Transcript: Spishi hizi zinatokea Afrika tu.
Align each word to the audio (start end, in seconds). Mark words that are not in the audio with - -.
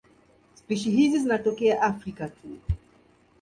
Spishi 0.53 0.89
hizi 0.91 1.19
zinatokea 1.19 1.81
Afrika 1.81 2.29
tu. 2.29 2.57